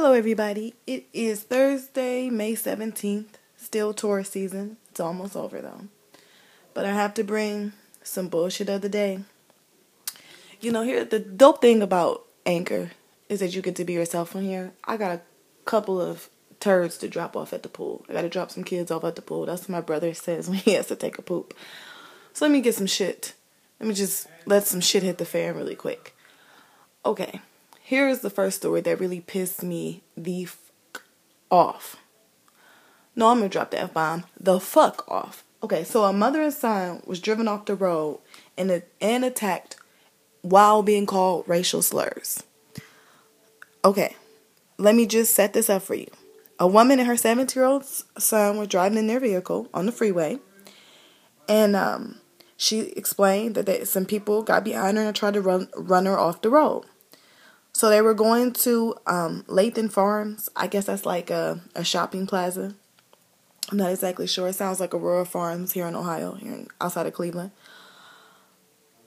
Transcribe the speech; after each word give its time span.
Hello, 0.00 0.12
everybody. 0.12 0.74
It 0.86 1.06
is 1.12 1.42
Thursday, 1.42 2.30
May 2.30 2.52
17th. 2.52 3.30
Still 3.56 3.92
tourist 3.92 4.30
season. 4.30 4.76
It's 4.90 5.00
almost 5.00 5.34
over, 5.34 5.60
though. 5.60 5.88
But 6.72 6.86
I 6.86 6.92
have 6.92 7.14
to 7.14 7.24
bring 7.24 7.72
some 8.04 8.28
bullshit 8.28 8.68
of 8.68 8.80
the 8.80 8.88
day. 8.88 9.24
You 10.60 10.70
know, 10.70 10.82
here, 10.82 11.04
the 11.04 11.18
dope 11.18 11.60
thing 11.60 11.82
about 11.82 12.24
Anchor 12.46 12.92
is 13.28 13.40
that 13.40 13.56
you 13.56 13.60
get 13.60 13.74
to 13.74 13.84
be 13.84 13.94
yourself 13.94 14.36
on 14.36 14.42
here. 14.42 14.70
I 14.84 14.98
got 14.98 15.10
a 15.10 15.20
couple 15.64 16.00
of 16.00 16.30
turds 16.60 16.96
to 16.98 17.08
drop 17.08 17.36
off 17.36 17.52
at 17.52 17.64
the 17.64 17.68
pool. 17.68 18.06
I 18.08 18.12
got 18.12 18.22
to 18.22 18.28
drop 18.28 18.52
some 18.52 18.62
kids 18.62 18.92
off 18.92 19.02
at 19.02 19.16
the 19.16 19.22
pool. 19.22 19.46
That's 19.46 19.62
what 19.62 19.70
my 19.70 19.80
brother 19.80 20.14
says 20.14 20.48
when 20.48 20.58
he 20.58 20.74
has 20.74 20.86
to 20.86 20.96
take 20.96 21.18
a 21.18 21.22
poop. 21.22 21.54
So 22.34 22.44
let 22.44 22.52
me 22.52 22.60
get 22.60 22.76
some 22.76 22.86
shit. 22.86 23.34
Let 23.80 23.88
me 23.88 23.96
just 23.96 24.28
let 24.46 24.64
some 24.64 24.80
shit 24.80 25.02
hit 25.02 25.18
the 25.18 25.24
fan 25.24 25.56
really 25.56 25.74
quick. 25.74 26.14
Okay. 27.04 27.40
Here's 27.88 28.18
the 28.18 28.28
first 28.28 28.58
story 28.58 28.82
that 28.82 29.00
really 29.00 29.22
pissed 29.22 29.62
me 29.62 30.02
the 30.14 30.44
fuck 30.44 31.04
off. 31.50 31.96
No, 33.16 33.28
I'm 33.28 33.38
gonna 33.38 33.48
drop 33.48 33.70
the 33.70 33.80
F 33.80 33.94
bomb. 33.94 34.24
The 34.38 34.60
fuck 34.60 35.10
off. 35.10 35.42
Okay, 35.62 35.84
so 35.84 36.04
a 36.04 36.12
mother 36.12 36.42
and 36.42 36.52
son 36.52 37.02
was 37.06 37.18
driven 37.18 37.48
off 37.48 37.64
the 37.64 37.74
road 37.74 38.20
and, 38.58 38.82
and 39.00 39.24
attacked 39.24 39.76
while 40.42 40.82
being 40.82 41.06
called 41.06 41.48
racial 41.48 41.80
slurs. 41.80 42.42
Okay, 43.82 44.16
let 44.76 44.94
me 44.94 45.06
just 45.06 45.34
set 45.34 45.54
this 45.54 45.70
up 45.70 45.80
for 45.80 45.94
you. 45.94 46.10
A 46.58 46.66
woman 46.68 46.98
and 46.98 47.08
her 47.08 47.16
17 47.16 47.58
year 47.58 47.66
old 47.66 47.86
son 47.86 48.58
were 48.58 48.66
driving 48.66 48.98
in 48.98 49.06
their 49.06 49.18
vehicle 49.18 49.70
on 49.72 49.86
the 49.86 49.92
freeway, 49.92 50.40
and 51.48 51.74
um, 51.74 52.20
she 52.58 52.80
explained 52.90 53.54
that 53.54 53.64
they, 53.64 53.86
some 53.86 54.04
people 54.04 54.42
got 54.42 54.62
behind 54.62 54.98
her 54.98 55.04
and 55.04 55.16
tried 55.16 55.32
to 55.32 55.40
run, 55.40 55.70
run 55.74 56.04
her 56.04 56.18
off 56.18 56.42
the 56.42 56.50
road. 56.50 56.84
So 57.72 57.88
they 57.88 58.02
were 58.02 58.14
going 58.14 58.52
to 58.54 58.96
um, 59.06 59.44
Lathan 59.46 59.90
Farms. 59.90 60.48
I 60.56 60.66
guess 60.66 60.86
that's 60.86 61.06
like 61.06 61.30
a, 61.30 61.60
a 61.74 61.84
shopping 61.84 62.26
plaza. 62.26 62.74
I'm 63.70 63.78
not 63.78 63.90
exactly 63.90 64.26
sure. 64.26 64.48
It 64.48 64.54
sounds 64.54 64.80
like 64.80 64.94
Aurora 64.94 65.26
Farms 65.26 65.72
here 65.72 65.86
in 65.86 65.94
Ohio, 65.94 66.34
here 66.34 66.52
in, 66.52 66.68
outside 66.80 67.06
of 67.06 67.12
Cleveland. 67.12 67.52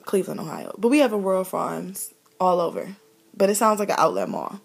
Cleveland, 0.05 0.39
Ohio. 0.39 0.73
But 0.77 0.89
we 0.89 0.99
have 0.99 1.13
Aurora 1.13 1.43
Farms 1.43 2.13
all 2.39 2.59
over. 2.59 2.95
But 3.35 3.49
it 3.49 3.55
sounds 3.55 3.79
like 3.79 3.89
an 3.89 3.95
outlet 3.97 4.29
mall. 4.29 4.61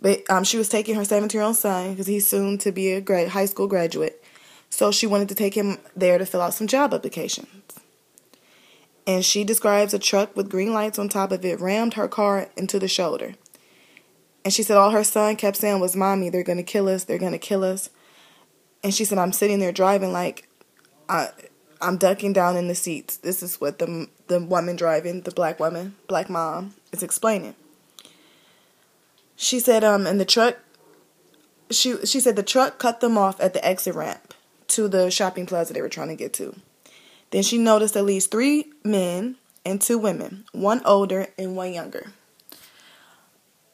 But 0.00 0.22
um, 0.30 0.44
she 0.44 0.56
was 0.56 0.68
taking 0.68 0.94
her 0.94 1.04
17 1.04 1.38
year 1.38 1.46
old 1.46 1.56
son 1.56 1.90
because 1.90 2.06
he's 2.06 2.26
soon 2.26 2.58
to 2.58 2.72
be 2.72 2.92
a 2.92 3.00
grad, 3.00 3.28
high 3.28 3.46
school 3.46 3.66
graduate. 3.66 4.22
So 4.68 4.92
she 4.92 5.06
wanted 5.06 5.28
to 5.30 5.34
take 5.34 5.54
him 5.54 5.78
there 5.96 6.18
to 6.18 6.26
fill 6.26 6.40
out 6.40 6.54
some 6.54 6.66
job 6.66 6.94
applications 6.94 7.79
and 9.06 9.24
she 9.24 9.44
describes 9.44 9.94
a 9.94 9.98
truck 9.98 10.36
with 10.36 10.50
green 10.50 10.72
lights 10.72 10.98
on 10.98 11.08
top 11.08 11.32
of 11.32 11.44
it 11.44 11.60
rammed 11.60 11.94
her 11.94 12.08
car 12.08 12.48
into 12.56 12.78
the 12.78 12.88
shoulder. 12.88 13.34
And 14.44 14.52
she 14.52 14.62
said 14.62 14.76
all 14.76 14.90
her 14.90 15.04
son 15.04 15.36
kept 15.36 15.56
saying 15.56 15.80
was, 15.80 15.96
Mommy, 15.96 16.30
they're 16.30 16.42
going 16.42 16.58
to 16.58 16.64
kill 16.64 16.88
us. 16.88 17.04
They're 17.04 17.18
going 17.18 17.32
to 17.32 17.38
kill 17.38 17.64
us. 17.64 17.90
And 18.82 18.94
she 18.94 19.04
said, 19.04 19.18
I'm 19.18 19.32
sitting 19.32 19.58
there 19.58 19.72
driving 19.72 20.12
like 20.12 20.48
I, 21.08 21.28
I'm 21.80 21.96
ducking 21.96 22.32
down 22.32 22.56
in 22.56 22.68
the 22.68 22.74
seats. 22.74 23.16
This 23.18 23.42
is 23.42 23.60
what 23.60 23.78
the, 23.78 24.08
the 24.28 24.40
woman 24.40 24.76
driving, 24.76 25.22
the 25.22 25.30
black 25.30 25.60
woman, 25.60 25.96
black 26.08 26.30
mom, 26.30 26.74
is 26.92 27.02
explaining. 27.02 27.54
She 29.36 29.60
said, 29.60 29.84
um, 29.84 30.06
and 30.06 30.20
the 30.20 30.24
truck, 30.24 30.58
she, 31.70 32.04
she 32.06 32.20
said 32.20 32.36
the 32.36 32.42
truck 32.42 32.78
cut 32.78 33.00
them 33.00 33.18
off 33.18 33.40
at 33.40 33.54
the 33.54 33.64
exit 33.64 33.94
ramp 33.94 34.34
to 34.68 34.88
the 34.88 35.10
shopping 35.10 35.46
plaza 35.46 35.72
they 35.72 35.82
were 35.82 35.88
trying 35.88 36.08
to 36.08 36.16
get 36.16 36.32
to. 36.34 36.54
Then 37.30 37.42
she 37.42 37.58
noticed 37.58 37.96
at 37.96 38.04
least 38.04 38.30
three 38.30 38.72
men 38.84 39.36
and 39.64 39.80
two 39.80 39.98
women, 39.98 40.44
one 40.52 40.82
older 40.84 41.28
and 41.38 41.56
one 41.56 41.72
younger. 41.72 42.12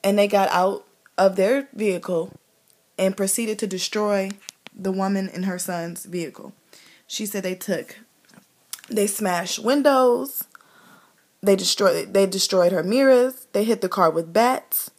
And 0.04 0.18
they 0.18 0.28
got 0.28 0.50
out 0.50 0.86
of 1.16 1.36
their 1.36 1.68
vehicle 1.72 2.32
and 2.98 3.16
proceeded 3.16 3.58
to 3.60 3.66
destroy 3.66 4.30
the 4.74 4.92
woman 4.92 5.28
and 5.32 5.46
her 5.46 5.58
son's 5.58 6.04
vehicle. 6.04 6.52
She 7.06 7.24
said 7.24 7.42
they 7.42 7.54
took, 7.54 7.96
they 8.88 9.06
smashed 9.06 9.58
windows, 9.58 10.44
they 11.42 11.56
destroyed, 11.56 12.12
they 12.12 12.26
destroyed 12.26 12.72
her 12.72 12.82
mirrors, 12.82 13.46
they 13.52 13.64
hit 13.64 13.80
the 13.80 13.88
car 13.88 14.10
with 14.10 14.32
bats, 14.32 14.90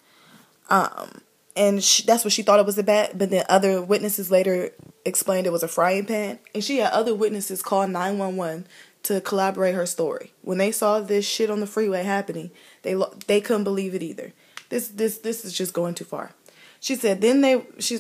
um, 0.70 1.22
and 1.56 1.84
she, 1.84 2.04
that's 2.04 2.24
what 2.24 2.34
she 2.34 2.44
thought 2.44 2.60
it 2.60 2.66
was 2.66 2.78
a 2.78 2.84
bat. 2.84 3.18
But 3.18 3.30
then 3.30 3.46
other 3.50 3.82
witnesses 3.82 4.32
later 4.32 4.72
explained 5.08 5.48
it 5.48 5.52
was 5.52 5.64
a 5.64 5.68
frying 5.68 6.06
pan, 6.06 6.40
and 6.54 6.64
she 6.64 6.78
had 6.78 6.92
other 6.92 7.16
witnesses 7.16 7.62
call 7.62 7.88
911 7.88 8.68
to 9.04 9.22
collaborate 9.22 9.74
her 9.74 9.86
story. 9.86 10.34
When 10.42 10.58
they 10.58 10.72
saw 10.72 11.00
this 11.00 11.26
shit 11.26 11.50
on 11.50 11.62
the 11.62 11.68
freeway 11.68 12.04
happening, 12.04 12.52
they 12.84 12.96
they 13.28 13.42
couldn't 13.42 13.64
believe 13.64 13.96
it 13.96 14.04
either. 14.04 14.34
This 14.70 14.90
this 14.90 15.20
this 15.20 15.46
is 15.46 15.54
just 15.54 15.74
going 15.74 15.96
too 15.96 16.06
far. 16.06 16.32
She 16.80 16.96
said 16.96 17.22
then 17.22 17.42
they 17.42 17.66
she 17.80 18.00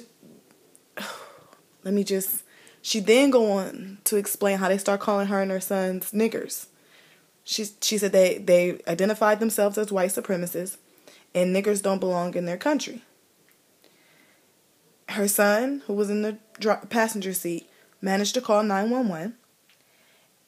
let 1.84 1.94
me 1.94 2.03
just 2.03 2.44
she 2.81 3.00
then 3.00 3.29
go 3.29 3.51
on 3.51 4.00
to 4.03 4.18
explain 4.18 4.57
how 4.57 4.68
they 4.68 4.78
start 4.78 5.00
calling 5.00 5.28
her 5.28 5.41
and 5.41 5.51
her 5.51 5.62
sons 5.62 6.12
niggers. 6.12 6.68
She 7.44 7.66
she 7.81 7.97
said 7.97 8.12
they 8.12 8.38
they 8.38 8.81
identified 8.88 9.39
themselves 9.39 9.78
as 9.78 9.91
white 9.91 10.09
supremacists 10.09 10.78
and 11.34 11.56
niggers 11.56 11.81
don't 11.81 12.00
belong 12.00 12.35
in 12.35 12.45
their 12.45 12.57
country. 12.57 13.03
Her 15.09 15.28
son, 15.28 15.84
who 15.88 15.94
was 15.94 16.09
in 16.09 16.22
the 16.22 16.38
passenger 16.90 17.34
seat 17.34 17.69
managed 18.01 18.34
to 18.35 18.41
call 18.41 18.63
911 18.63 19.35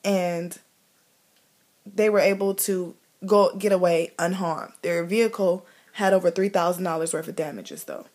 and 0.03 0.59
they 1.85 2.09
were 2.09 2.19
able 2.19 2.53
to 2.53 2.95
go 3.25 3.55
get 3.55 3.71
away 3.71 4.11
unharmed. 4.19 4.73
Their 4.81 5.03
vehicle 5.03 5.65
had 5.93 6.13
over 6.13 6.31
$3,000 6.31 7.13
worth 7.13 7.27
of 7.27 7.35
damages 7.35 7.85
though. 7.85 8.05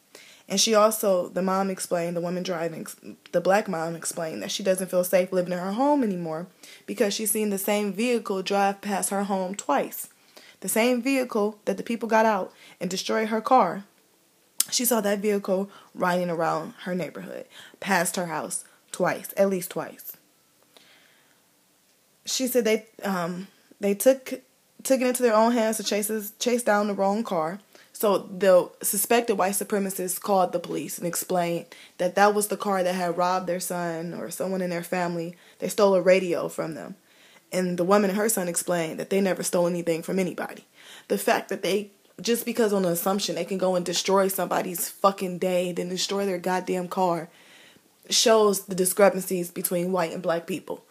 And 0.48 0.60
she 0.60 0.74
also, 0.74 1.28
the 1.28 1.42
mom 1.42 1.70
explained, 1.70 2.16
the 2.16 2.20
woman 2.20 2.42
driving, 2.42 2.86
the 3.32 3.40
black 3.40 3.66
mom 3.66 3.96
explained 3.96 4.42
that 4.42 4.50
she 4.50 4.62
doesn't 4.62 4.90
feel 4.90 5.04
safe 5.04 5.32
living 5.32 5.54
in 5.54 5.58
her 5.58 5.72
home 5.72 6.02
anymore 6.02 6.46
because 6.86 7.14
she's 7.14 7.30
seen 7.30 7.48
the 7.48 7.58
same 7.58 7.92
vehicle 7.92 8.42
drive 8.42 8.82
past 8.82 9.08
her 9.08 9.24
home 9.24 9.54
twice. 9.54 10.08
The 10.60 10.68
same 10.68 11.00
vehicle 11.00 11.58
that 11.64 11.78
the 11.78 11.82
people 11.82 12.08
got 12.08 12.26
out 12.26 12.52
and 12.78 12.90
destroyed 12.90 13.28
her 13.28 13.40
car 13.40 13.84
she 14.70 14.84
saw 14.84 15.00
that 15.00 15.20
vehicle 15.20 15.70
riding 15.94 16.30
around 16.30 16.74
her 16.84 16.94
neighborhood, 16.94 17.46
past 17.80 18.16
her 18.16 18.26
house 18.26 18.64
twice, 18.92 19.32
at 19.36 19.50
least 19.50 19.70
twice. 19.70 20.16
She 22.24 22.46
said 22.46 22.64
they 22.64 22.86
um 23.02 23.48
they 23.80 23.94
took 23.94 24.40
took 24.82 25.00
it 25.00 25.06
into 25.06 25.22
their 25.22 25.34
own 25.34 25.52
hands 25.52 25.76
to 25.78 25.84
chase 25.84 26.32
chase 26.38 26.62
down 26.62 26.88
the 26.88 26.94
wrong 26.94 27.22
car. 27.22 27.60
So 27.92 28.18
the 28.18 28.70
suspected 28.82 29.36
white 29.36 29.54
supremacists 29.54 30.20
called 30.20 30.52
the 30.52 30.58
police 30.58 30.98
and 30.98 31.06
explained 31.06 31.66
that 31.98 32.16
that 32.16 32.34
was 32.34 32.48
the 32.48 32.56
car 32.56 32.82
that 32.82 32.94
had 32.94 33.16
robbed 33.16 33.46
their 33.46 33.60
son 33.60 34.14
or 34.14 34.30
someone 34.30 34.62
in 34.62 34.70
their 34.70 34.82
family. 34.82 35.36
They 35.60 35.68
stole 35.68 35.94
a 35.94 36.02
radio 36.02 36.48
from 36.48 36.74
them. 36.74 36.96
And 37.52 37.78
the 37.78 37.84
woman 37.84 38.10
and 38.10 38.18
her 38.18 38.28
son 38.28 38.48
explained 38.48 38.98
that 38.98 39.10
they 39.10 39.20
never 39.20 39.44
stole 39.44 39.68
anything 39.68 40.02
from 40.02 40.18
anybody. 40.18 40.64
The 41.06 41.18
fact 41.18 41.48
that 41.50 41.62
they 41.62 41.92
just 42.20 42.44
because 42.44 42.72
on 42.72 42.84
an 42.84 42.92
assumption 42.92 43.34
they 43.34 43.44
can 43.44 43.58
go 43.58 43.74
and 43.74 43.84
destroy 43.84 44.28
somebody's 44.28 44.88
fucking 44.88 45.38
day, 45.38 45.72
then 45.72 45.88
destroy 45.88 46.24
their 46.24 46.38
goddamn 46.38 46.88
car, 46.88 47.28
shows 48.08 48.66
the 48.66 48.74
discrepancies 48.74 49.50
between 49.50 49.92
white 49.92 50.12
and 50.12 50.22
black 50.22 50.46
people. 50.46 50.84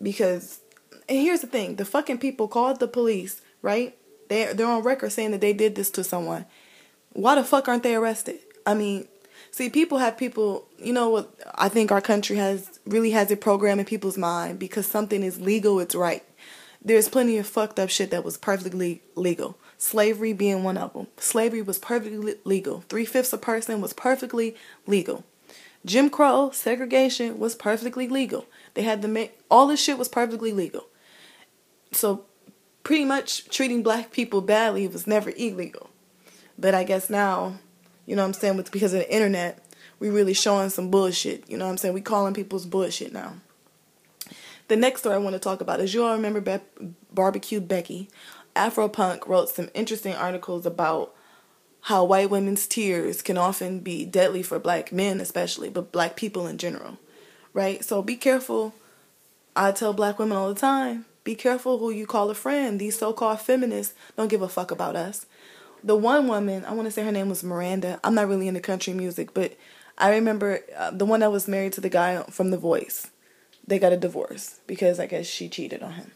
Because, 0.00 0.60
and 1.08 1.18
here's 1.18 1.40
the 1.40 1.46
thing: 1.46 1.76
the 1.76 1.84
fucking 1.84 2.18
people 2.18 2.48
called 2.48 2.80
the 2.80 2.88
police, 2.88 3.42
right? 3.62 3.96
They 4.28 4.52
they're 4.52 4.66
on 4.66 4.82
record 4.82 5.12
saying 5.12 5.32
that 5.32 5.40
they 5.40 5.52
did 5.52 5.74
this 5.74 5.90
to 5.92 6.04
someone. 6.04 6.46
Why 7.12 7.34
the 7.34 7.44
fuck 7.44 7.68
aren't 7.68 7.82
they 7.82 7.94
arrested? 7.94 8.40
I 8.66 8.74
mean, 8.74 9.06
see, 9.50 9.68
people 9.68 9.98
have 9.98 10.16
people. 10.16 10.66
You 10.78 10.94
know 10.94 11.10
what? 11.10 11.34
I 11.54 11.68
think 11.68 11.92
our 11.92 12.00
country 12.00 12.36
has 12.36 12.80
really 12.86 13.10
has 13.10 13.30
a 13.30 13.36
program 13.36 13.78
in 13.78 13.84
people's 13.84 14.18
mind 14.18 14.58
because 14.58 14.86
something 14.86 15.22
is 15.22 15.40
legal, 15.40 15.78
it's 15.78 15.94
right. 15.94 16.24
There's 16.82 17.08
plenty 17.08 17.38
of 17.38 17.46
fucked 17.46 17.78
up 17.78 17.88
shit 17.90 18.10
that 18.10 18.24
was 18.24 18.36
perfectly 18.36 19.02
legal 19.14 19.58
slavery 19.84 20.32
being 20.32 20.64
one 20.64 20.78
of 20.78 20.94
them. 20.94 21.06
Slavery 21.18 21.60
was 21.60 21.78
perfectly 21.78 22.36
legal. 22.44 22.80
Three 22.88 23.04
fifths 23.04 23.34
a 23.34 23.38
person 23.38 23.80
was 23.82 23.92
perfectly 23.92 24.56
legal. 24.86 25.24
Jim 25.84 26.08
Crow, 26.08 26.50
segregation 26.52 27.38
was 27.38 27.54
perfectly 27.54 28.08
legal. 28.08 28.46
They 28.72 28.82
had 28.82 29.02
to 29.02 29.08
make 29.08 29.38
all 29.50 29.66
this 29.66 29.82
shit 29.82 29.98
was 29.98 30.08
perfectly 30.08 30.52
legal. 30.52 30.86
So 31.92 32.24
pretty 32.82 33.04
much 33.04 33.48
treating 33.50 33.82
black 33.82 34.10
people 34.10 34.40
badly 34.40 34.88
was 34.88 35.06
never 35.06 35.30
illegal. 35.36 35.90
But 36.58 36.74
I 36.74 36.84
guess 36.84 37.10
now, 37.10 37.58
you 38.06 38.16
know 38.16 38.22
what 38.22 38.28
I'm 38.28 38.34
saying, 38.34 38.56
with 38.56 38.72
because 38.72 38.94
of 38.94 39.00
the 39.00 39.14
internet, 39.14 39.62
we 39.98 40.08
really 40.08 40.34
showing 40.34 40.70
some 40.70 40.90
bullshit. 40.90 41.48
You 41.48 41.58
know 41.58 41.66
what 41.66 41.72
I'm 41.72 41.76
saying? 41.76 41.94
We 41.94 42.00
calling 42.00 42.32
people's 42.32 42.64
bullshit 42.64 43.12
now. 43.12 43.34
The 44.68 44.76
next 44.76 45.00
story 45.00 45.16
I 45.16 45.18
want 45.18 45.34
to 45.34 45.40
talk 45.40 45.60
about 45.60 45.80
is 45.80 45.92
you 45.92 46.04
all 46.04 46.14
remember 46.14 46.40
Be- 46.40 46.88
Barbecue 47.12 47.60
Becky. 47.60 48.08
Afropunk 48.56 49.26
wrote 49.26 49.48
some 49.48 49.70
interesting 49.74 50.14
articles 50.14 50.64
about 50.66 51.14
how 51.82 52.04
white 52.04 52.30
women's 52.30 52.66
tears 52.66 53.20
can 53.20 53.36
often 53.36 53.80
be 53.80 54.04
deadly 54.06 54.42
for 54.42 54.58
black 54.58 54.92
men, 54.92 55.20
especially, 55.20 55.68
but 55.68 55.92
black 55.92 56.16
people 56.16 56.46
in 56.46 56.56
general, 56.56 56.98
right? 57.52 57.84
So 57.84 58.00
be 58.02 58.16
careful. 58.16 58.74
I 59.54 59.72
tell 59.72 59.92
black 59.92 60.18
women 60.18 60.36
all 60.36 60.52
the 60.52 60.60
time 60.60 61.04
be 61.24 61.34
careful 61.34 61.78
who 61.78 61.90
you 61.90 62.06
call 62.06 62.30
a 62.30 62.34
friend. 62.34 62.78
These 62.78 62.98
so 62.98 63.12
called 63.12 63.40
feminists 63.40 63.94
don't 64.16 64.28
give 64.28 64.42
a 64.42 64.48
fuck 64.48 64.70
about 64.70 64.94
us. 64.94 65.26
the 65.82 65.96
one 65.96 66.28
woman, 66.28 66.64
I 66.64 66.72
want 66.72 66.86
to 66.86 66.90
say 66.90 67.02
her 67.02 67.12
name 67.12 67.28
was 67.28 67.44
Miranda. 67.44 68.00
I'm 68.04 68.14
not 68.14 68.28
really 68.28 68.48
into 68.48 68.60
country 68.60 68.94
music, 68.94 69.34
but 69.34 69.54
I 69.98 70.10
remember 70.14 70.60
uh, 70.76 70.90
the 70.90 71.04
one 71.04 71.20
that 71.20 71.32
was 71.32 71.46
married 71.48 71.74
to 71.74 71.80
the 71.82 71.90
guy 71.90 72.22
from 72.30 72.50
The 72.50 72.56
Voice. 72.56 73.10
They 73.66 73.78
got 73.78 73.92
a 73.92 73.96
divorce 73.98 74.60
because 74.66 74.98
I 74.98 75.06
guess 75.06 75.26
she 75.26 75.48
cheated 75.48 75.82
on 75.82 75.92
him. 75.92 76.12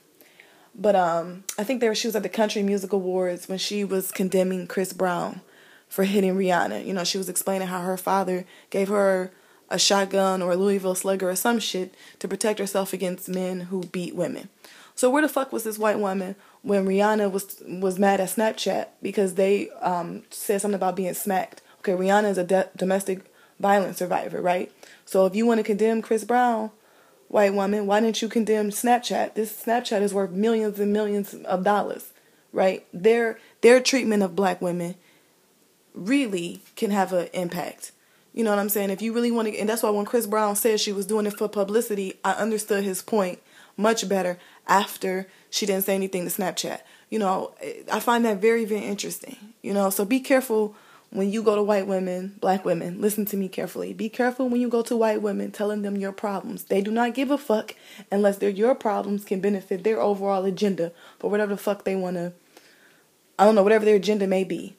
But 0.79 0.95
um, 0.95 1.43
I 1.59 1.65
think 1.65 1.81
there 1.81 1.95
she 1.95 2.07
was 2.07 2.15
at 2.15 2.23
the 2.23 2.29
Country 2.29 2.63
Music 2.63 2.93
Awards 2.93 3.49
when 3.49 3.59
she 3.59 3.85
was 3.85 4.13
condemning 4.13 4.69
Chris 4.69 4.93
Brown 4.93 5.41
for 5.89 6.05
hitting 6.05 6.37
Rihanna. 6.37 6.87
You 6.87 6.95
know, 6.95 7.03
she 7.03 7.19
was 7.19 7.29
explaining 7.29 7.67
how 7.67 7.83
her 7.83 7.97
father 7.97 8.45
gave 8.71 8.89
her 8.89 9.33
a 9.69 9.79
shotgun 9.79 10.41
or 10.41 10.53
a 10.53 10.57
Louisville 10.57 10.95
slugger 10.95 11.29
or 11.29 11.37
some 11.37 11.59
shit 11.59 11.95
to 12.21 12.29
protect 12.29 12.61
herself 12.61 12.93
against 12.93 13.29
men 13.29 13.63
who 13.63 13.83
beat 13.87 14.15
women. 14.15 14.49
So 14.95 15.11
where 15.11 15.23
the 15.23 15.29
fuck 15.29 15.53
was 15.53 15.65
this 15.65 15.79
white 15.79 15.99
woman 15.99 16.37
when 16.63 16.87
Rihanna 16.87 17.31
was 17.31 17.63
was 17.67 17.99
mad 17.99 18.21
at 18.21 18.31
Snapchat 18.31 18.87
because 19.03 19.35
they 19.35 19.71
um, 19.81 20.23
said 20.31 20.61
something 20.61 20.77
about 20.77 20.97
being 20.97 21.15
smacked? 21.15 21.61
Okay, 21.81 21.93
Rihanna 21.93 22.31
is 22.31 22.39
a 22.39 22.45
de- 22.45 22.69
domestic 22.77 23.33
violence 23.61 23.99
survivor, 23.99 24.41
right? 24.41 24.73
So 25.05 25.27
if 25.27 25.35
you 25.35 25.47
want 25.47 25.59
to 25.59 25.65
condemn 25.65 26.03
Chris 26.03 26.25
Brown, 26.25 26.71
white 27.29 27.55
woman, 27.55 27.87
why 27.87 28.01
didn't 28.01 28.21
you 28.23 28.29
condemn 28.29 28.71
Snapchat? 28.71 29.35
This 29.35 29.65
Snapchat 29.65 30.03
is 30.03 30.15
worth 30.15 30.31
millions 30.31 30.81
and 30.81 30.93
millions 30.93 31.35
of 31.35 31.63
dollars, 31.65 32.13
right? 32.53 32.87
Their 32.93 33.39
their 33.61 33.81
treatment 33.81 34.23
of 34.23 34.37
black 34.37 34.61
women 34.61 34.97
really 35.95 36.61
can 36.77 36.91
have 36.91 37.13
an 37.13 37.29
impact. 37.33 37.93
You 38.33 38.45
know 38.45 38.51
what 38.51 38.59
I'm 38.59 38.69
saying? 38.69 38.91
If 38.91 39.03
you 39.03 39.13
really 39.13 39.31
want 39.31 39.49
to, 39.49 39.59
and 39.59 39.69
that's 39.69 39.83
why 39.83 39.91
when 39.91 40.05
Chris 40.05 40.27
Brown 40.27 40.55
said 40.57 40.81
she 40.81 40.93
was 40.93 41.07
doing 41.07 41.27
it 41.27 41.37
for 41.37 41.49
publicity, 41.49 42.15
I 42.25 42.33
understood 42.33 42.85
his 42.85 43.03
point 43.03 43.41
much 43.77 44.09
better 44.09 44.39
after 44.67 45.27
she 45.51 45.67
didn't 45.67 45.85
say 45.85 45.95
anything 45.95 46.29
to 46.29 46.31
Snapchat. 46.31 46.81
You 47.11 47.19
know, 47.19 47.53
I 47.91 48.01
find 48.01 48.25
that 48.25 48.41
very, 48.41 48.65
very 48.65 48.85
interesting. 48.85 49.37
You 49.63 49.73
know, 49.73 49.91
so 49.91 50.05
be 50.05 50.21
careful 50.21 50.77
when 51.11 51.31
you 51.31 51.43
go 51.43 51.57
to 51.57 51.63
white 51.63 51.87
women, 51.87 52.37
black 52.41 52.65
women, 52.65 53.01
listen 53.01 53.25
to 53.27 53.37
me 53.37 53.49
carefully. 53.49 53.95
Be 53.95 54.09
careful 54.09 54.49
when 54.49 54.61
you 54.61 54.69
go 54.69 54.83
to 54.83 54.97
white 54.97 55.23
women 55.23 55.51
telling 55.51 55.83
them 55.83 55.97
your 55.97 56.13
problems. 56.13 56.65
They 56.65 56.83
do 56.83 56.91
not 56.91 57.15
give 57.15 57.31
a 57.31 57.39
fuck 57.39 57.75
unless 58.11 58.39
they're 58.39 58.51
your 58.51 58.75
problems 58.75 59.25
can 59.25 59.41
benefit 59.41 59.85
their 59.85 60.01
overall 60.01 60.45
agenda 60.45 60.93
for 61.19 61.31
whatever 61.31 61.55
the 61.55 61.61
fuck 61.61 61.85
they 61.85 61.97
want 61.97 62.17
to, 62.17 62.33
I 63.39 63.45
don't 63.45 63.55
know, 63.55 63.63
whatever 63.63 63.85
their 63.85 63.97
agenda 63.97 64.27
may 64.27 64.45
be. 64.45 64.77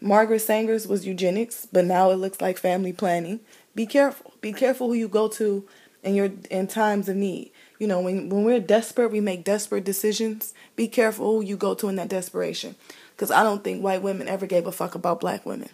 Margaret 0.00 0.40
Sanger's 0.40 0.86
was 0.86 1.06
eugenics, 1.06 1.66
but 1.72 1.84
now 1.84 2.10
it 2.10 2.16
looks 2.16 2.40
like 2.40 2.58
family 2.58 2.92
planning. 2.92 3.40
Be 3.74 3.86
careful. 3.86 4.34
Be 4.40 4.52
careful 4.52 4.88
who 4.88 4.94
you 4.94 5.08
go 5.08 5.28
to 5.28 5.66
in 6.02 6.14
your 6.14 6.30
in 6.50 6.66
times 6.66 7.08
of 7.08 7.16
need. 7.16 7.50
You 7.78 7.86
know, 7.86 8.00
when 8.00 8.28
when 8.28 8.44
we're 8.44 8.60
desperate, 8.60 9.10
we 9.10 9.20
make 9.20 9.44
desperate 9.44 9.84
decisions. 9.84 10.54
Be 10.76 10.88
careful 10.88 11.36
who 11.36 11.44
you 11.44 11.56
go 11.56 11.74
to 11.74 11.88
in 11.88 11.96
that 11.96 12.08
desperation. 12.08 12.76
Because 13.18 13.32
I 13.32 13.42
don't 13.42 13.64
think 13.64 13.82
white 13.82 14.00
women 14.00 14.28
ever 14.28 14.46
gave 14.46 14.68
a 14.68 14.70
fuck 14.70 14.94
about 14.94 15.18
black 15.18 15.44
women 15.44 15.70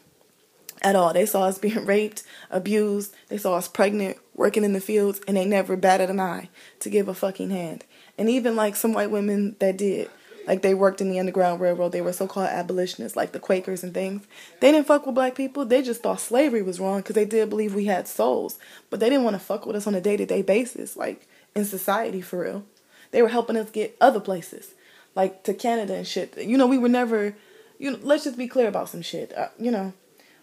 at 0.81 0.97
all. 0.97 1.13
They 1.13 1.27
saw 1.27 1.45
us 1.45 1.59
being 1.59 1.85
raped, 1.87 2.23
abused, 2.51 3.15
they 3.29 3.37
saw 3.37 3.57
us 3.57 3.69
pregnant, 3.69 4.17
working 4.35 4.65
in 4.65 4.73
the 4.73 4.81
fields, 4.81 5.21
and 5.29 5.37
they 5.37 5.45
never 5.45 5.77
batted 5.77 6.09
an 6.09 6.21
eye 6.21 6.49
to 6.81 6.89
give 6.89 7.07
a 7.07 7.13
fucking 7.13 7.51
hand. 7.51 7.85
And 8.17 8.31
even 8.31 8.57
like 8.57 8.77
some 8.77 8.95
white 8.95 9.11
women 9.11 9.57
that 9.59 9.77
did, 9.77 10.09
like 10.47 10.63
they 10.63 10.73
worked 10.73 11.03
in 11.03 11.11
the 11.11 11.21
Underground 11.21 11.61
Railroad, 11.61 11.93
they 11.93 12.01
were 12.01 12.15
so 12.15 12.27
called 12.27 12.49
abolitionists, 12.49 13.15
like 13.15 13.33
the 13.33 13.39
Quakers 13.39 13.85
and 13.85 13.93
things. 13.93 14.27
They 14.61 14.73
didn't 14.73 14.87
fuck 14.87 15.05
with 15.05 15.15
black 15.15 15.35
people. 15.35 15.67
They 15.67 15.83
just 15.83 16.03
thought 16.03 16.21
slavery 16.21 16.63
was 16.63 16.81
wrong 16.81 17.01
because 17.01 17.15
they 17.15 17.27
did 17.27 17.51
believe 17.51 17.75
we 17.75 17.85
had 17.85 18.09
souls. 18.09 18.59
But 18.89 19.01
they 19.01 19.11
didn't 19.11 19.25
want 19.25 19.35
to 19.35 19.41
fuck 19.41 19.67
with 19.67 19.77
us 19.77 19.87
on 19.87 19.95
a 19.95 20.01
day 20.01 20.17
to 20.17 20.25
day 20.25 20.41
basis, 20.41 20.97
like 20.97 21.29
in 21.55 21.67
society 21.67 22.23
for 22.23 22.41
real. 22.41 22.65
They 23.11 23.23
were 23.23 23.29
helping 23.29 23.57
us 23.57 23.71
get 23.71 23.97
other 24.01 24.19
places, 24.19 24.74
like 25.15 25.43
to 25.45 25.55
Canada 25.55 25.95
and 25.95 26.07
shit. 26.07 26.37
You 26.39 26.57
know, 26.57 26.67
we 26.67 26.79
were 26.79 26.89
never, 26.89 27.37
you 27.79 27.91
know, 27.91 27.99
let's 28.03 28.25
just 28.25 28.39
be 28.39 28.49
clear 28.49 28.69
about 28.69 28.89
some 28.89 29.03
shit. 29.03 29.37
Uh, 29.37 29.49
you 29.59 29.71
know. 29.71 29.93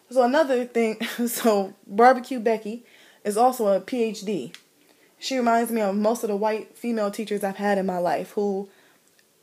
So 0.09 0.23
another 0.23 0.65
thing, 0.65 1.01
so 1.27 1.73
Barbecue 1.88 2.39
Becky 2.39 2.83
is 3.23 3.38
also 3.38 3.68
a 3.68 3.79
PhD. 3.79 4.56
She 5.19 5.38
reminds 5.38 5.71
me 5.71 5.81
of 5.81 5.95
most 5.95 6.23
of 6.23 6.29
the 6.29 6.35
white 6.35 6.75
female 6.77 7.12
teachers 7.12 7.44
I've 7.44 7.57
had 7.57 7.77
in 7.77 7.85
my 7.85 8.00
life 8.00 8.31
who 8.31 8.69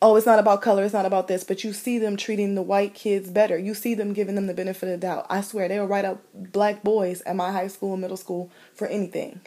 oh, 0.00 0.16
it's 0.16 0.26
not 0.26 0.38
about 0.38 0.62
color, 0.62 0.84
it's 0.84 0.94
not 0.94 1.06
about 1.06 1.28
this, 1.28 1.44
but 1.44 1.64
you 1.64 1.72
see 1.72 1.98
them 1.98 2.16
treating 2.16 2.54
the 2.54 2.62
white 2.62 2.94
kids 2.94 3.30
better. 3.30 3.58
You 3.58 3.74
see 3.74 3.94
them 3.94 4.12
giving 4.12 4.34
them 4.34 4.46
the 4.46 4.54
benefit 4.54 4.84
of 4.84 5.00
the 5.00 5.06
doubt. 5.06 5.26
I 5.28 5.40
swear, 5.40 5.68
they 5.68 5.78
will 5.78 5.86
write 5.86 6.04
up 6.04 6.22
black 6.34 6.82
boys 6.82 7.20
at 7.22 7.36
my 7.36 7.52
high 7.52 7.66
school 7.68 7.94
and 7.94 8.02
middle 8.02 8.16
school 8.16 8.50
for 8.74 8.86
anything. 8.86 9.40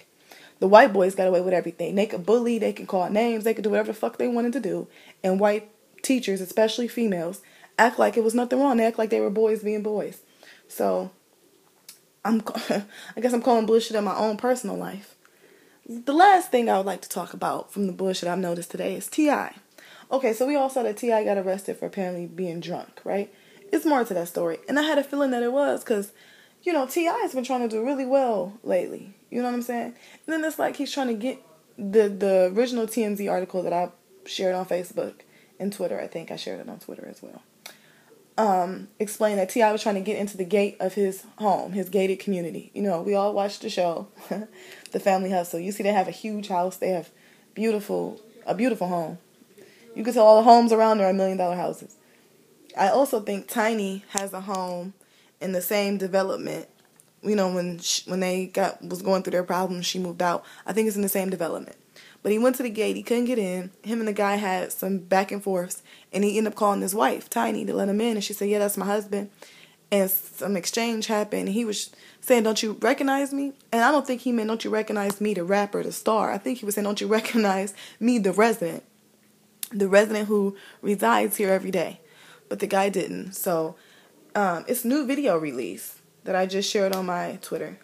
The 0.62 0.68
white 0.68 0.94
boys 0.94 1.16
got 1.16 1.28
away 1.28 1.42
with 1.42 1.56
everything. 1.56 1.96
They 1.96 2.06
could 2.06 2.24
bully, 2.24 2.60
they 2.60 2.72
could 2.72 2.88
call 2.88 3.10
names, 3.10 3.44
they 3.44 3.56
could 3.56 3.64
do 3.64 3.72
whatever 3.72 3.92
the 3.92 3.98
fuck 3.98 4.18
they 4.18 4.28
wanted 4.28 4.54
to 4.54 4.60
do. 4.60 4.88
And 5.24 5.40
white 5.40 5.72
teachers, 6.04 6.40
especially 6.40 6.88
females, 6.88 7.42
act 7.80 7.98
like 7.98 8.16
it 8.16 8.24
was 8.24 8.36
nothing 8.36 8.60
wrong. 8.60 8.78
They 8.78 8.86
act 8.86 9.00
like 9.00 9.10
they 9.10 9.20
were 9.20 9.32
boys 9.32 9.64
being 9.64 9.82
boys. 9.82 10.20
So, 10.68 11.10
I'm, 12.24 12.44
I 12.70 13.22
guess 13.22 13.34
I'm 13.34 13.42
calling 13.42 13.66
bullshit 13.66 13.98
in 13.98 14.04
my 14.04 14.16
own 14.16 14.38
personal 14.38 14.78
life. 14.78 15.16
The 15.90 16.14
last 16.14 16.52
thing 16.52 16.70
I 16.70 16.78
would 16.78 16.86
like 16.86 17.02
to 17.02 17.10
talk 17.10 17.34
about 17.34 17.74
from 17.74 17.88
the 17.88 17.94
bullshit 17.94 18.30
I've 18.30 18.38
noticed 18.38 18.70
today 18.70 18.96
is 18.96 19.08
T.I. 19.08 19.56
Okay, 20.12 20.32
so 20.32 20.46
we 20.46 20.56
all 20.56 20.70
saw 20.70 20.84
that 20.84 20.98
T.I. 20.98 21.24
got 21.24 21.40
arrested 21.40 21.78
for 21.78 21.88
apparently 21.88 22.28
being 22.28 22.60
drunk, 22.60 23.02
right? 23.04 23.34
It's 23.74 23.84
more 23.86 24.06
to 24.06 24.14
that 24.14 24.28
story. 24.28 24.60
And 24.70 24.78
I 24.78 24.84
had 24.84 25.00
a 25.00 25.04
feeling 25.04 25.32
that 25.32 25.42
it 25.42 25.52
was 25.52 25.84
because, 25.84 26.12
you 26.62 26.72
know, 26.72 26.86
T.I. 26.86 27.18
has 27.22 27.34
been 27.34 27.44
trying 27.44 27.68
to 27.68 27.68
do 27.68 27.84
really 27.84 28.06
well 28.06 28.60
lately. 28.62 29.16
You 29.32 29.40
know 29.40 29.46
what 29.46 29.56
I'm 29.56 29.62
saying? 29.64 29.96
And 30.28 30.28
then 30.28 30.44
it's 30.44 30.60
like 30.60 30.76
he's 30.76 30.92
trying 30.92 31.08
to 31.08 31.14
get 31.14 31.42
the 31.78 32.10
the 32.10 32.52
original 32.56 32.86
TMZ 32.86 33.30
article 33.32 33.64
that 33.64 33.74
I 33.74 33.90
shared 34.26 34.54
on 34.54 34.66
Facebook 34.66 35.14
and 35.60 35.74
Twitter. 35.74 36.00
I 36.00 36.08
think 36.08 36.30
I 36.30 36.36
shared 36.36 36.60
it 36.60 36.70
on 36.70 36.80
Twitter 36.80 37.08
as 37.10 37.24
well. 37.24 37.42
Um, 38.38 38.88
explain 39.00 39.38
that 39.38 39.50
T.I. 39.50 39.72
was 39.72 39.84
trying 39.84 39.96
to 39.96 40.02
get 40.02 40.18
into 40.18 40.38
the 40.38 40.46
gate 40.46 40.78
of 40.80 40.94
his 40.94 41.26
home, 41.38 41.74
his 41.74 41.90
gated 41.90 42.20
community. 42.20 42.72
You 42.74 42.82
know, 42.82 43.02
we 43.02 43.14
all 43.14 43.34
watched 43.34 43.62
the 43.62 43.70
show, 43.70 44.08
The 44.92 45.00
Family 45.00 45.30
Hustle. 45.30 45.60
You 45.60 45.72
see, 45.72 45.84
they 45.84 45.92
have 45.92 46.08
a 46.08 46.12
huge 46.12 46.48
house. 46.48 46.78
They 46.78 46.90
have 46.90 47.10
beautiful, 47.54 48.22
a 48.46 48.56
beautiful 48.56 48.88
home. 48.88 49.18
You 49.96 50.04
can 50.04 50.14
tell 50.14 50.26
all 50.26 50.38
the 50.38 50.44
homes 50.44 50.72
around 50.72 50.98
there 50.98 51.08
are 51.08 51.14
million 51.14 51.38
dollar 51.38 51.56
houses. 51.56 51.98
I 52.78 52.88
also 52.88 53.20
think 53.20 53.48
Tiny 53.48 54.06
has 54.10 54.34
a 54.34 54.42
home 54.42 54.94
in 55.42 55.52
the 55.52 55.62
same 55.62 55.98
development. 55.98 56.68
You 57.24 57.36
know, 57.36 57.54
when 57.54 57.80
she, 57.80 58.10
when 58.10 58.20
they 58.20 58.48
got 58.48 58.82
was 58.84 59.02
going 59.02 59.24
through 59.24 59.32
their 59.32 59.44
problems, 59.44 59.86
she 59.86 60.00
moved 60.00 60.22
out. 60.22 60.44
I 60.66 60.74
think 60.74 60.88
it's 60.88 60.96
in 60.96 61.04
the 61.04 61.10
same 61.10 61.30
development. 61.30 61.78
But 62.24 62.32
he 62.32 62.40
went 62.40 62.56
to 62.58 62.64
the 62.64 62.70
gate. 62.70 62.96
He 62.96 63.04
couldn't 63.04 63.26
get 63.26 63.40
in. 63.40 63.72
Him 63.84 64.00
and 64.00 64.08
the 64.08 64.14
guy 64.14 64.36
had 64.36 64.72
some 64.72 65.00
back 65.00 65.32
and 65.32 65.44
forths, 65.44 65.82
and 66.14 66.24
he 66.24 66.38
ended 66.38 66.54
up 66.54 66.58
calling 66.58 66.82
his 66.82 66.96
wife, 66.96 67.30
Tiny, 67.30 67.66
to 67.66 67.74
let 67.74 67.90
him 67.90 68.02
in. 68.02 68.18
And 68.18 68.24
she 68.24 68.34
said, 68.34 68.50
"Yeah, 68.50 68.60
that's 68.60 68.78
my 68.78 68.86
husband." 68.86 69.30
And 69.92 70.10
some 70.10 70.56
exchange 70.56 71.08
happened. 71.08 71.50
He 71.50 71.66
was 71.66 71.92
saying, 72.22 72.44
"Don't 72.44 72.62
you 72.64 72.78
recognize 72.82 73.34
me?" 73.34 73.54
And 73.72 73.84
I 73.84 73.92
don't 73.92 74.08
think 74.08 74.22
he 74.22 74.32
meant, 74.32 74.48
"Don't 74.48 74.64
you 74.64 74.70
recognize 74.70 75.22
me, 75.22 75.34
the 75.34 75.44
rapper, 75.44 75.84
the 75.84 75.92
star?" 75.92 76.32
I 76.32 76.38
think 76.38 76.60
he 76.60 76.66
was 76.66 76.76
saying, 76.76 76.86
"Don't 76.86 77.02
you 77.02 77.08
recognize 77.08 77.74
me, 78.00 78.18
the 78.18 78.34
resident?" 78.34 78.84
the 79.74 79.88
resident 79.88 80.28
who 80.28 80.56
resides 80.82 81.38
here 81.38 81.50
every 81.50 81.72
day, 81.72 82.00
but 82.50 82.60
the 82.60 82.68
guy 82.68 82.90
didn't. 82.90 83.34
So 83.34 83.76
um, 84.36 84.66
it's 84.68 84.86
new 84.86 85.06
video 85.06 85.38
release 85.38 86.01
that 86.24 86.36
I 86.36 86.46
just 86.46 86.70
shared 86.70 86.96
on 86.96 87.06
my 87.06 87.40
Twitter 87.42 87.78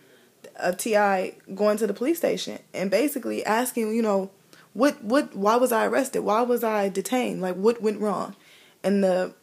of 0.56 0.78
T.I. 0.78 1.36
going 1.54 1.78
to 1.78 1.88
the 1.88 1.94
police 1.94 2.18
station 2.18 2.60
and 2.74 2.90
basically 2.90 3.46
asking, 3.46 3.96
you 3.96 4.02
know, 4.02 4.32
what 4.74 5.04
what 5.04 5.36
why 5.36 5.56
was 5.56 5.72
I 5.72 5.88
arrested? 5.88 6.22
Why 6.22 6.42
was 6.42 6.64
I 6.64 6.90
detained? 6.90 7.42
Like 7.42 7.56
what 7.56 7.82
went 7.82 8.00
wrong? 8.00 8.36
And 8.84 9.04
the 9.04 9.34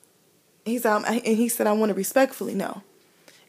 he 0.64 0.78
said 0.78 1.02
and 1.04 1.20
he 1.24 1.48
said 1.48 1.66
I 1.66 1.72
want 1.72 1.90
to 1.90 1.94
respectfully 1.94 2.54
know. 2.54 2.82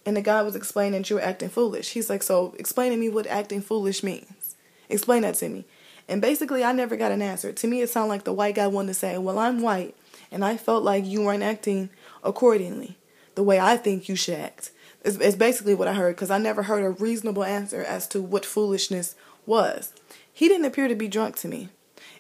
And 0.06 0.18
the 0.18 0.22
guy 0.22 0.42
was 0.42 0.56
explaining 0.56 1.02
that 1.02 1.10
you 1.10 1.16
were 1.16 1.22
acting 1.22 1.50
foolish. 1.50 1.90
He's 1.90 2.10
like, 2.10 2.22
so 2.22 2.56
explain 2.60 2.92
to 2.92 2.98
me 2.98 3.10
what 3.10 3.26
acting 3.28 3.62
foolish 3.62 4.04
means. 4.04 4.56
Explain 4.88 5.24
that 5.24 5.36
to 5.36 5.50
me. 5.50 5.66
And 6.08 6.22
basically, 6.22 6.64
I 6.64 6.72
never 6.72 6.96
got 6.96 7.12
an 7.12 7.22
answer. 7.22 7.52
To 7.52 7.68
me, 7.68 7.82
it 7.82 7.90
sounded 7.90 8.10
like 8.10 8.24
the 8.24 8.34
white 8.34 8.56
guy 8.56 8.68
wanted 8.68 8.90
to 8.90 8.94
say, 8.94 9.18
Well, 9.18 9.40
I'm 9.40 9.62
white, 9.62 9.96
and 10.32 10.46
I 10.46 10.58
felt 10.58 10.84
like 10.84 11.06
you 11.06 11.24
weren't 11.24 11.44
acting 11.44 11.90
accordingly, 12.24 12.98
the 13.34 13.44
way 13.44 13.60
I 13.60 13.78
think 13.78 14.08
you 14.08 14.16
should 14.16 14.36
act. 14.36 14.72
It's, 15.06 15.36
basically 15.36 15.76
what 15.76 15.88
I 15.88 15.94
heard, 15.94 16.16
because 16.16 16.32
I 16.32 16.40
never 16.40 16.64
heard 16.64 16.84
a 16.84 16.90
reasonable 16.90 17.44
answer 17.44 17.84
as 17.84 18.08
to 18.08 18.22
what 18.22 18.44
foolishness 18.44 19.16
was. 19.46 19.94
He 20.34 20.48
didn't 20.48 20.66
appear 20.66 20.88
to 20.88 20.96
be 20.96 21.08
drunk 21.08 21.36
to 21.38 21.48
me. 21.48 21.70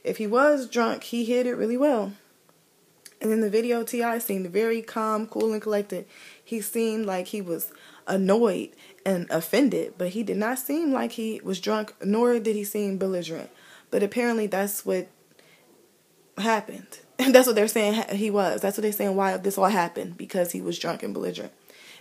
If 0.03 0.17
he 0.17 0.27
was 0.27 0.69
drunk, 0.69 1.03
he 1.03 1.25
hid 1.25 1.47
it 1.47 1.55
really 1.55 1.77
well. 1.77 2.13
And 3.19 3.31
in 3.31 3.41
the 3.41 3.49
video, 3.49 3.83
T.I. 3.83 4.19
seemed 4.19 4.47
very 4.51 4.83
calm, 4.83 5.25
cool, 5.25 5.51
and 5.51 5.61
collected. 5.61 6.05
He 6.43 6.61
seemed 6.61 7.07
like 7.07 7.27
he 7.27 7.41
was 7.41 7.71
annoyed 8.05 8.69
and 9.03 9.25
offended, 9.31 9.95
but 9.97 10.09
he 10.09 10.21
did 10.21 10.37
not 10.37 10.59
seem 10.59 10.93
like 10.93 11.13
he 11.13 11.41
was 11.43 11.59
drunk, 11.59 11.95
nor 12.03 12.39
did 12.39 12.55
he 12.55 12.63
seem 12.63 12.99
belligerent. 12.99 13.49
But 13.89 14.03
apparently 14.03 14.45
that's 14.45 14.85
what 14.85 15.07
happened. 16.37 16.99
And 17.17 17.33
that's 17.35 17.47
what 17.47 17.55
they're 17.55 17.67
saying 17.67 18.15
he 18.15 18.29
was. 18.29 18.61
That's 18.61 18.77
what 18.77 18.83
they're 18.83 18.91
saying 18.91 19.15
why 19.15 19.37
this 19.37 19.57
all 19.57 19.65
happened 19.65 20.17
because 20.17 20.51
he 20.51 20.61
was 20.61 20.77
drunk 20.77 21.01
and 21.01 21.13
belligerent. 21.13 21.53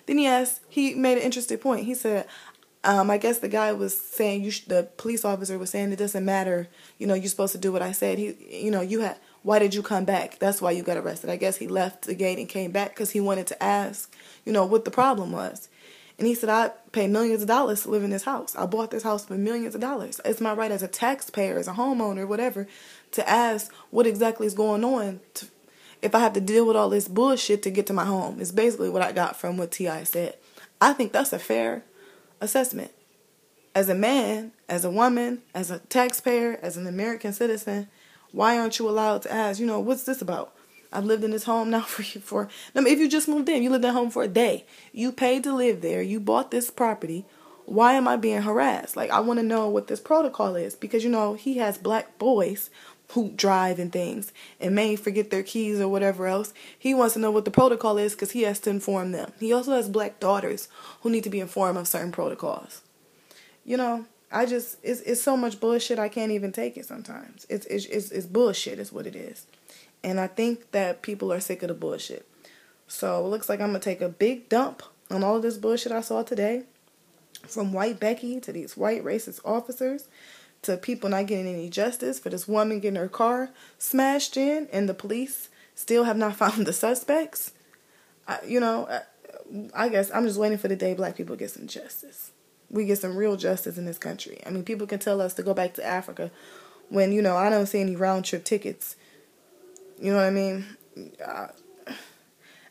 Then 0.07 0.19
he 0.19 0.27
asked, 0.27 0.61
he 0.69 0.95
made 0.95 1.19
an 1.19 1.25
interesting 1.25 1.59
point. 1.59 1.87
He 1.87 1.95
said, 1.95 2.27
um, 2.85 3.11
I 3.11 3.17
guess 3.17 3.39
the 3.39 3.49
guy 3.49 3.73
was 3.73 3.97
saying 3.97 4.45
you, 4.45 4.51
sh- 4.51 4.67
the 4.67 4.89
police 4.99 5.25
officer 5.25 5.59
was 5.59 5.71
saying 5.71 5.93
it 5.93 5.97
doesn't 5.97 6.25
matter. 6.25 6.69
You 6.99 7.07
know, 7.07 7.15
you're 7.15 7.29
supposed 7.29 7.53
to 7.53 7.59
do 7.59 7.73
what 7.73 7.81
I 7.81 7.93
said. 7.93 8.19
He, 8.19 8.37
you 8.65 8.71
know, 8.71 8.83
you 8.83 9.01
had 9.01 9.17
Why 9.43 9.59
did 9.59 9.75
you 9.75 9.83
come 9.83 10.05
back? 10.05 10.39
That's 10.39 10.61
why 10.63 10.71
you 10.73 10.83
got 10.83 10.97
arrested. 10.97 11.31
I 11.31 11.37
guess 11.37 11.57
he 11.57 11.69
left 11.69 12.03
the 12.03 12.15
gate 12.15 12.39
and 12.39 12.49
came 12.49 12.71
back 12.73 12.91
because 12.91 13.11
he 13.13 13.21
wanted 13.21 13.47
to 13.49 13.63
ask, 13.63 14.15
you 14.45 14.53
know, 14.53 14.67
what 14.67 14.85
the 14.85 14.91
problem 14.91 15.33
was. 15.33 15.69
And 16.19 16.27
he 16.27 16.35
said, 16.35 16.49
I 16.49 16.71
pay 16.93 17.09
millions 17.09 17.43
of 17.43 17.49
dollars 17.49 17.83
to 17.83 17.91
live 17.91 18.05
in 18.05 18.11
this 18.11 18.25
house. 18.25 18.55
I 18.55 18.67
bought 18.67 18.91
this 18.91 19.03
house 19.03 19.27
for 19.27 19.35
millions 19.35 19.75
of 19.75 19.81
dollars. 19.81 20.21
It's 20.25 20.41
my 20.41 20.53
right 20.53 20.71
as 20.71 20.83
a 20.83 20.89
taxpayer, 20.89 21.59
as 21.59 21.69
a 21.69 21.73
homeowner, 21.73 22.27
whatever, 22.29 22.69
to 23.13 23.29
ask 23.29 23.73
what 23.91 24.07
exactly 24.07 24.47
is 24.47 24.55
going 24.55 24.85
on 24.85 25.21
to, 25.35 25.47
if 26.05 26.15
I 26.15 26.21
have 26.21 26.35
to 26.35 26.41
deal 26.41 26.67
with 26.67 26.77
all 26.77 26.91
this 26.91 27.09
bullshit 27.09 27.63
to 27.63 27.71
get 27.71 27.87
to 27.87 27.93
my 27.93 28.05
home. 28.05 28.41
It's 28.41 28.53
basically 28.53 28.91
what 28.91 29.03
I 29.03 29.13
got 29.13 29.37
from 29.37 29.57
what 29.57 29.73
T.I. 29.73 30.05
said. 30.05 30.37
I 30.81 30.93
think 30.93 31.13
that's 31.13 31.33
a 31.33 31.39
fair 31.39 31.83
assessment. 32.41 32.93
As 33.75 33.89
a 33.89 33.95
man, 33.95 34.53
as 34.69 34.85
a 34.85 34.91
woman, 34.91 35.43
as 35.55 35.71
a 35.71 35.79
taxpayer, 35.79 36.59
as 36.63 36.77
an 36.77 36.87
American 36.87 37.33
citizen, 37.33 37.89
why 38.33 38.59
aren't 38.59 38.79
you 38.79 38.89
allowed 38.89 39.23
to 39.23 39.33
ask, 39.33 39.59
you 39.59 39.67
know, 39.67 39.81
what's 39.81 40.05
this 40.05 40.21
about? 40.21 40.53
I've 40.93 41.07
lived 41.07 41.25
in 41.25 41.31
this 41.33 41.45
home 41.45 41.71
now 41.71 41.81
for 41.83 42.03
for. 42.03 42.49
I 42.75 42.81
mean, 42.81 42.93
if 42.93 43.01
you 43.01 43.09
just 43.09 43.29
moved 43.29 43.49
in, 43.49 43.63
you 43.63 43.71
lived 43.71 43.85
at 43.85 43.95
home 43.95 44.11
for 44.11 44.23
a 44.23 44.29
day. 44.29 44.67
You 44.93 45.11
paid 45.11 45.43
to 45.45 45.55
live 45.55 45.81
there. 45.81 46.03
You 46.03 46.21
bought 46.21 46.51
this 46.51 46.71
property. 46.71 47.25
Why 47.67 47.95
am 47.95 48.07
I 48.07 48.17
being 48.17 48.43
harassed? 48.43 48.95
Like 48.95 49.11
I 49.11 49.21
want 49.21 49.39
to 49.39 49.43
know 49.43 49.69
what 49.69 49.87
this 49.87 50.01
protocol 50.01 50.55
is 50.55 50.75
because 50.75 51.03
you 51.03 51.11
know 51.11 51.35
he 51.35 51.57
has 51.57 51.79
black 51.79 52.19
boys 52.19 52.71
who 53.13 53.31
drive 53.31 53.79
and 53.79 53.93
things 53.93 54.33
and 54.61 54.75
may 54.75 54.97
forget 54.97 55.31
their 55.31 55.43
keys 55.43 55.81
or 55.81 55.89
whatever 55.89 56.27
else. 56.27 56.53
He 56.79 56.95
wants 56.95 57.15
to 57.15 57.21
know 57.21 57.31
what 57.31 57.45
the 57.45 57.51
protocol 57.51 57.99
is 57.99 58.13
because 58.13 58.33
he 58.33 58.43
has 58.43 58.59
to 58.61 58.71
inform 58.71 59.13
them. 59.13 59.33
He 59.39 59.53
also 59.53 59.73
has 59.73 59.89
black 59.89 60.21
daughters 60.21 60.69
who 61.03 61.11
need 61.11 61.25
to 61.25 61.31
be 61.31 61.41
informed 61.41 61.79
of 61.79 61.87
certain 61.87 62.13
protocols. 62.13 62.83
You 63.65 63.77
know, 63.77 64.07
I 64.33 64.47
just 64.47 64.79
it's 64.83 65.01
it's 65.03 65.23
so 65.23 65.37
much 65.37 65.61
bullshit 65.61 65.99
I 65.99 66.09
can't 66.09 66.33
even 66.33 66.53
take 66.53 66.77
it 66.77 66.87
sometimes. 66.87 67.47
It's 67.49 67.67
it's 67.67 67.87
it's, 67.87 68.11
it's 68.11 68.27
bullshit 68.27 68.79
is 68.79 68.93
what 68.93 69.07
it 69.07 69.15
is. 69.15 69.47
And 70.03 70.21
I 70.21 70.27
think 70.27 70.73
that 70.73 71.03
people 71.03 71.33
are 71.33 71.41
sick 71.41 71.63
of 71.63 71.69
the 71.69 71.75
bullshit. 71.75 72.27
So 72.89 73.25
it 73.25 73.29
looks 73.29 73.49
like 73.49 73.61
I'm 73.61 73.73
to 73.73 73.79
take 73.79 74.01
a 74.01 74.09
big 74.09 74.49
dump 74.49 74.83
on 75.11 75.25
all 75.25 75.37
of 75.37 75.43
this 75.43 75.57
bullshit 75.57 75.93
I 75.93 76.01
saw 76.01 76.23
today. 76.23 76.65
From 77.47 77.73
white 77.73 78.01
Becky 78.01 78.41
to 78.41 78.53
these 78.53 78.77
white 78.77 79.05
racist 79.05 79.41
officers 79.45 80.09
to 80.65 80.77
people 80.77 81.11
not 81.11 81.27
getting 81.27 81.47
any 81.47 81.69
justice 81.69 82.19
for 82.19 82.31
this 82.31 82.49
woman 82.49 82.81
getting 82.81 83.01
her 83.01 83.09
car 83.09 83.51
smashed 83.79 84.37
in 84.37 84.69
and 84.73 84.89
the 84.89 84.95
police 84.95 85.49
still 85.75 86.05
have 86.05 86.17
not 86.17 86.37
found 86.37 86.67
the 86.67 86.73
suspects. 86.73 87.53
I, 88.27 88.39
you 88.47 88.61
know, 88.61 88.89
I, 88.89 89.85
I 89.85 89.89
guess 89.89 90.11
I'm 90.13 90.27
just 90.27 90.39
waiting 90.39 90.59
for 90.59 90.69
the 90.69 90.77
day 90.77 90.95
black 90.95 91.17
people 91.17 91.37
get 91.37 91.51
some 91.51 91.67
justice. 91.67 92.31
We 92.71 92.87
get 92.87 92.99
some 92.99 93.17
real 93.17 93.37
justice 93.37 93.79
in 93.79 93.85
this 93.85 93.99
country. 93.99 94.41
I 94.45 94.51
mean, 94.51 94.65
people 94.65 94.87
can 94.87 94.99
tell 94.99 95.21
us 95.21 95.35
to 95.35 95.43
go 95.43 95.55
back 95.55 95.75
to 95.75 95.85
Africa 95.85 96.31
when, 96.89 97.13
you 97.13 97.23
know, 97.23 97.37
I 97.37 97.51
don't 97.51 97.67
see 97.67 97.81
any 97.81 97.97
round 97.97 98.25
trip 98.25 98.45
tickets 98.45 98.97
you 100.01 100.13
know 100.13 100.19
what 100.19 100.27
I 100.27 100.31
mean? 100.31 100.77
Uh, 101.25 101.49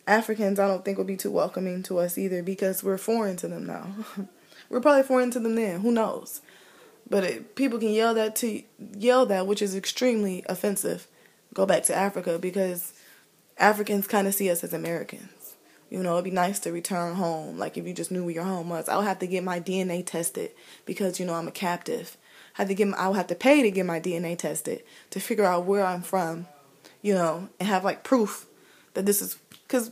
Africans, 0.06 0.60
I 0.60 0.68
don't 0.68 0.84
think 0.84 0.98
would 0.98 1.08
be 1.08 1.16
too 1.16 1.32
welcoming 1.32 1.84
to 1.84 2.00
us 2.00 2.18
either 2.18 2.44
because 2.44 2.84
we're 2.84 2.98
foreign 2.98 3.38
to 3.38 3.48
them 3.48 3.66
now. 3.66 3.88
we're 4.70 4.82
probably 4.82 5.04
foreign 5.04 5.32
to 5.32 5.40
them 5.40 5.56
then. 5.56 5.82
Who 5.82 5.92
knows? 5.92 6.42
But 7.10 7.24
it, 7.24 7.55
people 7.55 7.79
can 7.79 7.89
yell 7.89 8.13
that 8.13 8.36
to 8.38 8.63
yell 8.98 9.25
that, 9.27 9.48
which 9.48 9.62
is 9.62 9.75
extremely 9.75 10.43
offensive. 10.48 11.07
Go 11.53 11.65
back 11.65 11.83
to 11.83 11.95
Africa 11.95 12.39
because 12.39 12.93
Africans 13.57 14.07
kind 14.07 14.27
of 14.27 14.33
see 14.33 14.50
us 14.50 14.63
as 14.63 14.74
Americans. 14.74 15.55
You 15.89 16.01
know, 16.01 16.13
it'd 16.13 16.24
be 16.24 16.31
nice 16.31 16.60
to 16.60 16.72
return 16.72 17.15
home. 17.15 17.60
Like 17.60 17.77
if 17.77 17.86
you 17.86 17.93
just 17.93 18.12
knew 18.12 18.24
where 18.24 18.33
your 18.33 18.45
home 18.45 18.69
was, 18.69 18.89
I 18.89 18.98
would 18.98 19.05
have 19.05 19.19
to 19.19 19.27
get 19.27 19.43
my 19.43 19.60
DNA 19.60 20.03
tested 20.05 20.51
because 20.86 21.19
you 21.19 21.25
know 21.25 21.36
I'm 21.36 21.48
a 21.48 21.51
captive. 21.51 22.17
I 22.57 22.62
have 22.63 22.67
to 22.69 22.75
get. 22.75 22.93
I 22.95 23.07
would 23.07 23.17
have 23.17 23.27
to 23.27 23.36
pay 23.36 23.62
to 23.62 23.69
get 23.69 23.86
my 23.86 24.00
DNA 24.00 24.38
tested 24.38 24.83
to 25.12 25.19
figure 25.19 25.45
out 25.45 25.65
where 25.65 25.86
I'm 25.86 26.01
from 26.01 26.48
you 27.03 27.13
know, 27.13 27.50
and 27.60 27.69
have 27.69 27.83
like 27.83 28.03
proof 28.03 28.48
that 28.95 29.05
this 29.05 29.22
is 29.22 29.38
because 29.67 29.91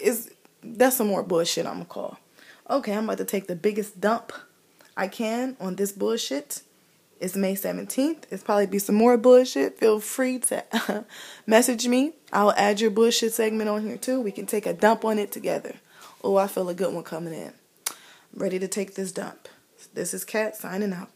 is 0.00 0.30
that's 0.62 0.96
some 0.96 1.08
more 1.08 1.22
bullshit 1.22 1.66
I'm 1.66 1.74
gonna 1.74 1.84
call. 1.84 2.18
Okay, 2.70 2.94
I'm 2.94 3.04
about 3.04 3.18
to 3.18 3.24
take 3.26 3.48
the 3.48 3.56
biggest 3.56 4.00
dump 4.00 4.32
I 4.96 5.08
can 5.08 5.56
on 5.60 5.76
this 5.76 5.92
bullshit. 5.92 6.62
It's 7.20 7.34
May 7.34 7.54
17th. 7.54 8.24
It's 8.30 8.42
probably 8.42 8.66
be 8.66 8.78
some 8.78 8.94
more 8.94 9.16
bullshit. 9.16 9.78
Feel 9.78 10.00
free 10.00 10.38
to 10.40 11.04
message 11.46 11.86
me. 11.86 12.12
I'll 12.32 12.52
add 12.52 12.80
your 12.80 12.90
bullshit 12.90 13.32
segment 13.32 13.68
on 13.68 13.86
here 13.86 13.96
too. 13.96 14.20
We 14.20 14.32
can 14.32 14.46
take 14.46 14.66
a 14.66 14.72
dump 14.74 15.04
on 15.04 15.18
it 15.18 15.32
together. 15.32 15.76
Oh, 16.22 16.36
I 16.36 16.46
feel 16.46 16.68
a 16.68 16.74
good 16.74 16.92
one 16.92 17.04
coming 17.04 17.34
in. 17.34 17.52
I'm 17.88 18.42
ready 18.42 18.58
to 18.58 18.68
take 18.68 18.94
this 18.94 19.12
dump. 19.12 19.48
This 19.94 20.12
is 20.12 20.24
Kat 20.24 20.56
signing 20.56 20.92
out. 20.92 21.10